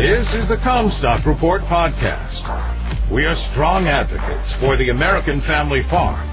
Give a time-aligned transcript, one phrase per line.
[0.00, 2.40] This is the Commstock Report podcast.
[3.12, 6.26] We are strong advocates for the American family farm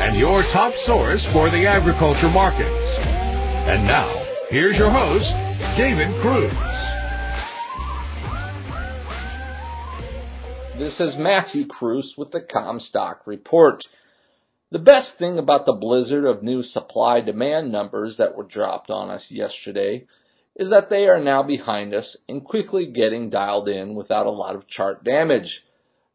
[0.00, 2.96] and your top source for the agriculture markets.
[3.68, 4.08] And now,
[4.48, 5.28] here's your host,
[5.76, 6.50] David Kruse.
[10.78, 13.84] This is Matthew Kruse with the Commstock Report.
[14.70, 19.10] The best thing about the blizzard of new supply demand numbers that were dropped on
[19.10, 20.06] us yesterday
[20.60, 24.54] is that they are now behind us and quickly getting dialed in without a lot
[24.54, 25.64] of chart damage.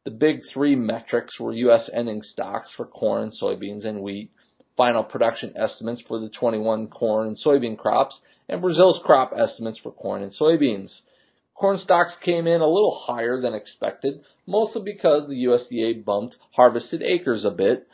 [0.03, 1.89] The big three metrics were U.S.
[1.91, 4.29] ending stocks for corn, soybeans, and wheat,
[4.77, 9.91] final production estimates for the 21 corn and soybean crops, and Brazil's crop estimates for
[9.91, 11.01] corn and soybeans.
[11.55, 17.01] Corn stocks came in a little higher than expected, mostly because the USDA bumped harvested
[17.01, 17.87] acres a bit,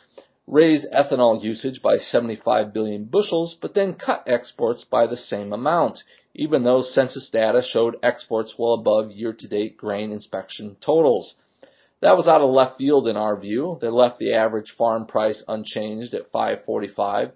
[0.46, 6.02] raised ethanol usage by 75 billion bushels, but then cut exports by the same amount,
[6.34, 11.34] even though census data showed exports well above year-to-date grain inspection totals.
[12.00, 13.78] That was out of left field in our view.
[13.80, 17.32] They left the average farm price unchanged at 545.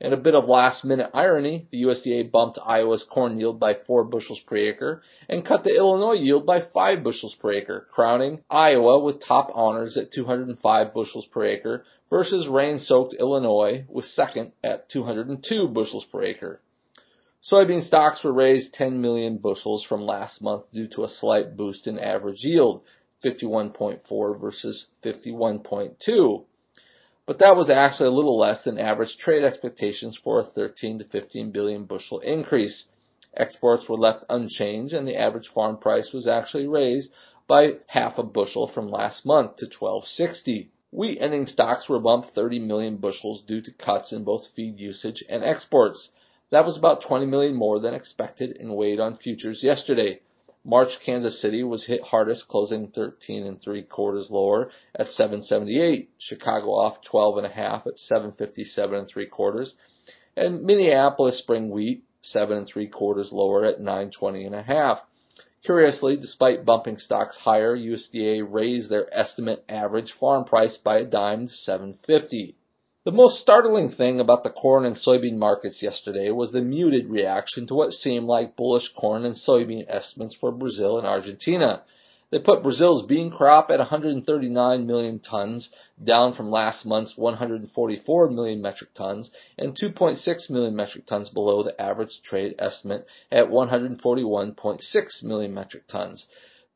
[0.00, 4.04] In a bit of last minute irony, the USDA bumped Iowa's corn yield by 4
[4.04, 8.98] bushels per acre and cut the Illinois yield by 5 bushels per acre, crowning Iowa
[8.98, 15.68] with top honors at 205 bushels per acre versus rain-soaked Illinois with second at 202
[15.68, 16.60] bushels per acre.
[17.50, 21.86] Soybean stocks were raised 10 million bushels from last month due to a slight boost
[21.86, 22.80] in average yield,
[23.22, 26.46] 51.4 versus 51.2.
[27.26, 31.04] But that was actually a little less than average trade expectations for a 13 to
[31.04, 32.86] 15 billion bushel increase.
[33.36, 37.12] Exports were left unchanged and the average farm price was actually raised
[37.46, 40.70] by half a bushel from last month to 1260.
[40.92, 45.22] Wheat ending stocks were bumped 30 million bushels due to cuts in both feed usage
[45.28, 46.10] and exports.
[46.54, 50.20] That was about 20 million more than expected and weighed on futures yesterday.
[50.64, 56.10] March Kansas City was hit hardest, closing 13 and three quarters lower at 778.
[56.16, 59.74] Chicago off 12 and a half at 757 and three quarters.
[60.36, 65.02] And Minneapolis spring wheat, seven and three quarters lower at 920 and a half.
[65.64, 71.48] Curiously, despite bumping stocks higher, USDA raised their estimate average farm price by a dime
[71.48, 72.54] to 750.
[73.04, 77.66] The most startling thing about the corn and soybean markets yesterday was the muted reaction
[77.66, 81.82] to what seemed like bullish corn and soybean estimates for Brazil and Argentina.
[82.30, 85.70] They put Brazil's bean crop at 139 million tons,
[86.02, 91.78] down from last month's 144 million metric tons, and 2.6 million metric tons below the
[91.78, 96.26] average trade estimate at 141.6 million metric tons.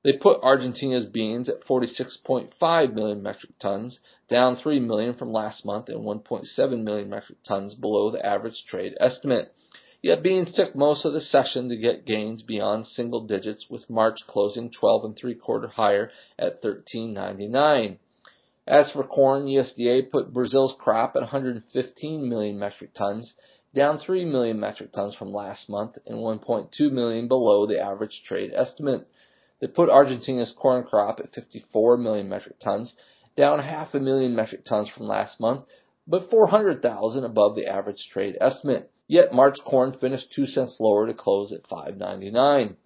[0.04, 3.98] They put Argentina's beans at 46.5 million metric tons,
[4.28, 8.96] down 3 million from last month and 1.7 million metric tons below the average trade
[9.00, 9.52] estimate.
[10.00, 14.24] Yet beans took most of the session to get gains beyond single digits with March
[14.28, 17.98] closing 12 and 3 quarter higher at 13.99.
[18.68, 23.34] As for corn, USDA put Brazil's crop at 115 million metric tons,
[23.74, 28.52] down 3 million metric tons from last month and 1.2 million below the average trade
[28.54, 29.08] estimate.
[29.60, 32.96] They put Argentina's corn crop at 54 million metric tons,
[33.36, 35.64] down half a million metric tons from last month,
[36.06, 38.90] but 400,000 above the average trade estimate.
[39.06, 42.76] Yet March corn finished 2 cents lower to close at 5.99.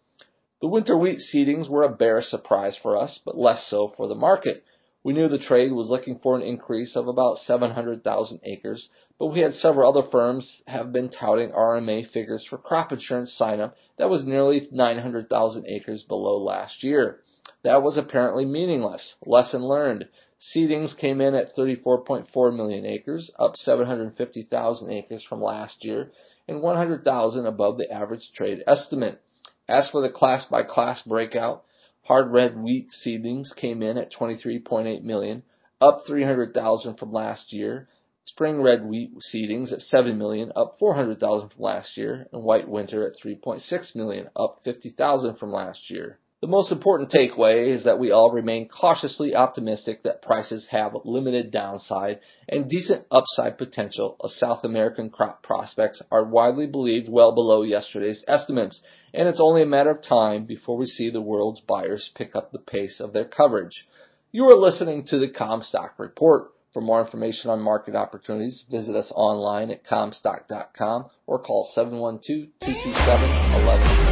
[0.61, 4.15] The winter wheat seedings were a bear surprise for us, but less so for the
[4.15, 4.65] market.
[5.05, 9.41] We knew the trade was looking for an increase of about 700,000 acres, but we
[9.41, 14.25] had several other firms have been touting RMA figures for crop insurance sign-up that was
[14.25, 17.21] nearly 900,000 acres below last year.
[17.65, 19.17] That was apparently meaningless.
[19.27, 20.09] Lesson learned.
[20.39, 26.13] Seedings came in at 34.4 million acres, up 750,000 acres from last year,
[26.47, 29.21] and 100,000 above the average trade estimate.
[29.69, 31.65] As for the class by class breakout,
[32.05, 35.43] hard red wheat seedlings came in at 23.8 million,
[35.81, 37.89] up 300,000 from last year.
[38.25, 43.07] Spring red wheat seedings at 7 million, up 400,000 from last year, and white winter
[43.07, 46.19] at 3.6 million, up 50,000 from last year.
[46.43, 51.53] The most important takeaway is that we all remain cautiously optimistic that prices have limited
[51.53, 52.19] downside
[52.49, 58.25] and decent upside potential as South American crop prospects are widely believed well below yesterday's
[58.27, 58.83] estimates,
[59.15, 62.51] and it's only a matter of time before we see the world's buyers pick up
[62.51, 63.87] the pace of their coverage.
[64.33, 66.51] You are listening to the Commstock Report.
[66.73, 74.12] For more information on market opportunities, visit us online at commstock.com or call 712-227-1110.